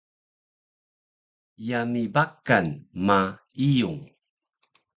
[1.67, 2.65] yami Bakan
[3.05, 3.19] ma
[3.67, 4.01] Iyung